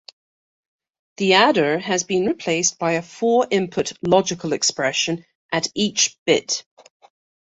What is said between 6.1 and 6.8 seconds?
bit.